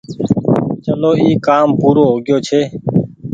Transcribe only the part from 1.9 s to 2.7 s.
هو يو ڇي